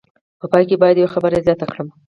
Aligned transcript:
په 0.39 0.45
پای 0.51 0.63
کې 0.69 0.75
باید 0.81 0.97
یوه 0.99 1.13
خبره 1.15 1.43
زیاته 1.45 1.65
کړم. 1.71 1.87